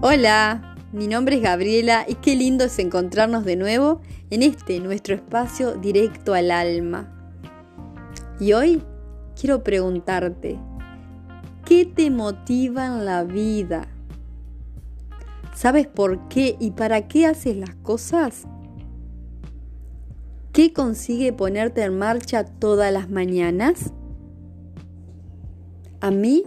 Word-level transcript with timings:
Hola, 0.00 0.76
mi 0.92 1.08
nombre 1.08 1.34
es 1.34 1.42
Gabriela 1.42 2.04
y 2.06 2.14
qué 2.14 2.36
lindo 2.36 2.66
es 2.66 2.78
encontrarnos 2.78 3.44
de 3.44 3.56
nuevo 3.56 4.00
en 4.30 4.44
este 4.44 4.78
nuestro 4.78 5.16
espacio 5.16 5.74
directo 5.74 6.34
al 6.34 6.52
alma. 6.52 7.12
Y 8.38 8.52
hoy 8.52 8.80
quiero 9.34 9.64
preguntarte, 9.64 10.56
¿qué 11.64 11.84
te 11.84 12.12
motiva 12.12 12.86
en 12.86 13.06
la 13.06 13.24
vida? 13.24 13.88
¿Sabes 15.56 15.88
por 15.88 16.28
qué 16.28 16.56
y 16.60 16.70
para 16.70 17.08
qué 17.08 17.26
haces 17.26 17.56
las 17.56 17.74
cosas? 17.74 18.44
¿Qué 20.52 20.72
consigue 20.72 21.32
ponerte 21.32 21.82
en 21.82 21.98
marcha 21.98 22.44
todas 22.44 22.92
las 22.92 23.10
mañanas? 23.10 23.92
A 26.00 26.12
mí, 26.12 26.44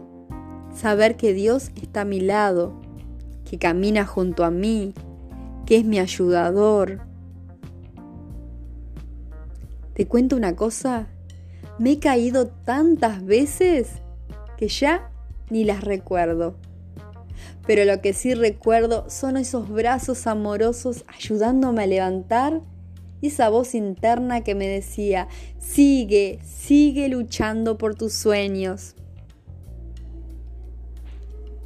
saber 0.74 1.18
que 1.18 1.34
Dios 1.34 1.72
está 1.76 2.02
a 2.02 2.06
mi 2.06 2.22
lado, 2.22 2.80
que 3.52 3.58
camina 3.58 4.06
junto 4.06 4.46
a 4.46 4.50
mí, 4.50 4.94
que 5.66 5.76
es 5.76 5.84
mi 5.84 6.00
ayudador. 6.00 7.02
Te 9.94 10.08
cuento 10.08 10.38
una 10.38 10.56
cosa, 10.56 11.10
me 11.78 11.92
he 11.92 12.00
caído 12.00 12.48
tantas 12.48 13.26
veces 13.26 13.90
que 14.56 14.70
ya 14.70 15.12
ni 15.50 15.66
las 15.66 15.84
recuerdo. 15.84 16.56
Pero 17.68 17.84
lo 17.84 18.00
que 18.00 18.14
sí 18.14 18.34
recuerdo 18.36 19.10
son 19.10 19.36
esos 19.36 19.68
brazos 19.68 20.28
amorosos 20.28 21.04
ayudándome 21.14 21.84
a 21.84 21.88
levantar 21.88 22.62
y 23.20 23.28
esa 23.28 23.50
voz 23.50 23.76
interna 23.76 24.46
que 24.46 24.56
me 24.56 24.70
decía, 24.70 25.28
sigue, 25.60 26.40
sigue 26.42 27.10
luchando 27.10 27.78
por 27.78 27.96
tus 27.96 28.14
sueños. 28.14 28.96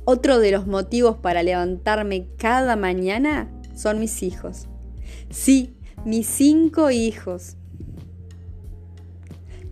Otro 0.07 0.37
de 0.37 0.51
los 0.51 0.67
motivos 0.67 1.17
para 1.17 1.41
levantarme 1.41 2.27
cada 2.37 2.75
mañana 2.75 3.51
son 3.75 3.99
mis 3.99 4.21
hijos. 4.21 4.67
Sí, 5.31 5.75
mis 6.05 6.27
cinco 6.27 6.91
hijos. 6.91 7.57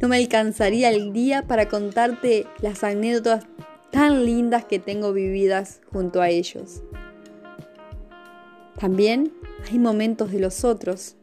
No 0.02 0.08
me 0.08 0.17
alcanzaría 0.17 0.89
el 0.89 1.13
día 1.13 1.43
para 1.47 1.69
contarte 1.69 2.47
las 2.61 2.83
anécdotas 2.83 3.45
tan 3.91 4.25
lindas 4.25 4.66
que 4.66 4.80
tengo 4.80 5.13
vividas 5.13 5.81
junto 5.91 6.19
a 6.19 6.30
ellos. 6.30 6.81
También 8.80 9.31
hay 9.71 9.77
momentos 9.77 10.31
de 10.31 10.39
los 10.39 10.65
otros. 10.65 11.15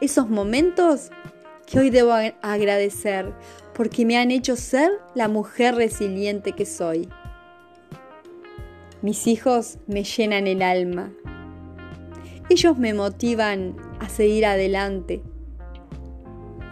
Esos 0.00 0.28
momentos 0.28 1.10
que 1.66 1.78
hoy 1.78 1.90
debo 1.90 2.12
agradecer 2.42 3.32
porque 3.74 4.04
me 4.04 4.16
han 4.16 4.32
hecho 4.32 4.56
ser 4.56 4.90
la 5.14 5.28
mujer 5.28 5.76
resiliente 5.76 6.52
que 6.52 6.66
soy. 6.66 7.08
Mis 9.06 9.28
hijos 9.28 9.78
me 9.86 10.02
llenan 10.02 10.48
el 10.48 10.62
alma. 10.62 11.12
Ellos 12.50 12.76
me 12.76 12.92
motivan 12.92 13.76
a 14.00 14.08
seguir 14.08 14.44
adelante. 14.44 15.22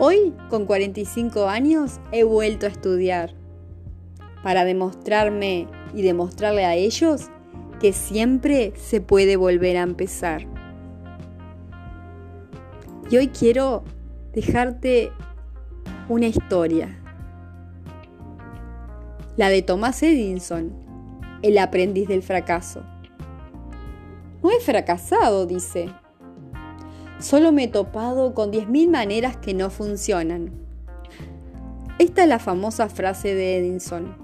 Hoy, 0.01 0.35
con 0.51 0.67
45 0.67 1.47
años, 1.47 2.01
he 2.11 2.25
vuelto 2.25 2.67
a 2.67 2.71
estudiar 2.71 3.37
para 4.43 4.65
demostrarme 4.65 5.69
y 5.95 6.03
demostrarle 6.03 6.65
a 6.65 6.75
ellos 6.75 7.31
que 7.79 7.93
siempre 7.93 8.73
se 8.75 9.01
puede 9.01 9.37
volver 9.37 9.77
a 9.77 9.83
empezar. 9.83 10.45
Y 13.13 13.17
hoy 13.17 13.29
quiero 13.29 13.85
dejarte 14.33 15.13
una 16.09 16.27
historia, 16.27 17.01
la 19.37 19.51
de 19.51 19.63
Thomas 19.63 20.03
Edison, 20.03 20.84
el 21.43 21.59
aprendiz 21.59 22.09
del 22.09 22.23
fracaso. 22.23 22.83
No 24.43 24.51
he 24.51 24.61
fracasado, 24.61 25.47
dice. 25.47 25.89
Solo 27.19 27.53
me 27.53 27.65
he 27.65 27.69
topado 27.69 28.35
con 28.35 28.53
10.000 28.53 28.91
maneras 28.91 29.37
que 29.37 29.55
no 29.55 29.71
funcionan. 29.71 30.53
Esta 31.99 32.25
es 32.25 32.29
la 32.29 32.39
famosa 32.41 32.89
frase 32.89 33.35
de 33.35 33.59
Edison, 33.59 34.17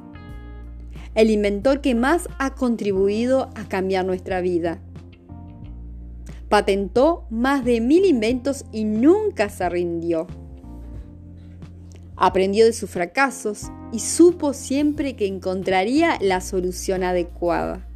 el 1.15 1.31
inventor 1.31 1.81
que 1.81 1.95
más 1.95 2.29
ha 2.39 2.55
contribuido 2.55 3.51
a 3.55 3.69
cambiar 3.69 4.05
nuestra 4.05 4.41
vida. 4.41 4.81
Patentó 6.49 7.27
más 7.31 7.65
de 7.65 7.81
mil 7.81 8.05
inventos 8.05 8.65
y 8.73 8.83
nunca 8.83 9.49
se 9.49 9.69
rindió. 9.69 10.27
Aprendió 12.23 12.67
de 12.67 12.75
sus 12.75 12.91
fracasos 12.91 13.73
y 13.93 14.01
supo 14.01 14.53
siempre 14.53 15.17
que 15.17 15.27
encontraría 15.27 16.19
la 16.21 16.43
solución 16.43 17.03
adecuada. 17.03 17.89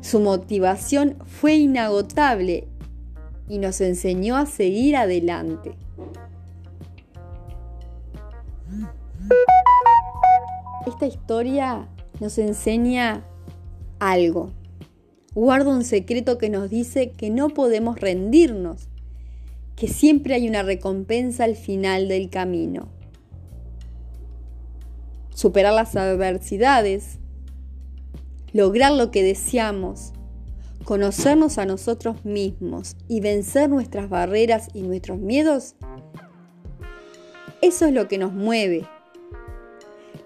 Su 0.00 0.20
motivación 0.20 1.18
fue 1.26 1.56
inagotable 1.56 2.66
y 3.46 3.58
nos 3.58 3.82
enseñó 3.82 4.38
a 4.38 4.46
seguir 4.46 4.96
adelante. 4.96 5.76
Esta 10.86 11.06
historia 11.06 11.86
nos 12.20 12.38
enseña 12.38 13.22
algo. 13.98 14.50
Guarda 15.34 15.68
un 15.68 15.84
secreto 15.84 16.38
que 16.38 16.48
nos 16.48 16.70
dice 16.70 17.10
que 17.10 17.28
no 17.28 17.50
podemos 17.50 18.00
rendirnos 18.00 18.88
que 19.76 19.88
siempre 19.88 20.34
hay 20.34 20.48
una 20.48 20.62
recompensa 20.62 21.44
al 21.44 21.56
final 21.56 22.08
del 22.08 22.30
camino. 22.30 22.88
Superar 25.34 25.72
las 25.72 25.96
adversidades, 25.96 27.18
lograr 28.52 28.92
lo 28.92 29.10
que 29.10 29.22
deseamos, 29.22 30.12
conocernos 30.84 31.58
a 31.58 31.64
nosotros 31.64 32.24
mismos 32.24 32.96
y 33.08 33.20
vencer 33.20 33.70
nuestras 33.70 34.08
barreras 34.08 34.68
y 34.74 34.82
nuestros 34.82 35.18
miedos, 35.18 35.74
eso 37.62 37.86
es 37.86 37.92
lo 37.92 38.08
que 38.08 38.18
nos 38.18 38.32
mueve, 38.32 38.86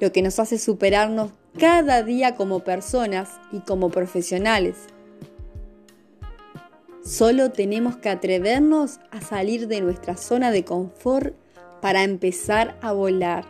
lo 0.01 0.11
que 0.11 0.23
nos 0.23 0.39
hace 0.39 0.59
superarnos 0.59 1.31
cada 1.59 2.03
día 2.03 2.35
como 2.35 2.61
personas 2.61 3.31
y 3.53 3.61
como 3.61 3.91
profesionales. 3.91 4.77
Solo 7.07 7.53
tenemos 7.53 7.97
que 7.97 8.09
atrevernos 8.09 8.99
a 9.13 9.21
salir 9.21 9.69
de 9.69 9.81
nuestra 9.81 10.17
zona 10.17 10.51
de 10.51 10.65
confort 10.65 11.37
para 11.81 12.03
empezar 12.03 12.77
a 12.83 12.91
volar. 12.91 13.45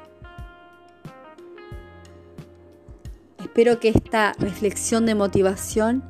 Espero 3.38 3.80
que 3.80 3.88
esta 3.88 4.34
reflexión 4.38 5.06
de 5.06 5.14
motivación 5.14 6.04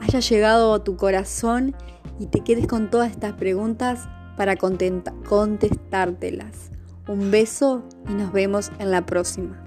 haya 0.00 0.20
llegado 0.20 0.72
a 0.72 0.82
tu 0.82 0.96
corazón 0.96 1.76
y 2.18 2.28
te 2.28 2.40
quedes 2.40 2.66
con 2.66 2.88
todas 2.88 3.10
estas 3.10 3.34
preguntas 3.34 4.08
para 4.38 4.56
contestártelas. 4.56 6.70
Un 7.06 7.30
beso 7.30 7.82
y 8.08 8.14
nos 8.14 8.32
vemos 8.32 8.72
en 8.78 8.90
la 8.90 9.04
próxima. 9.04 9.65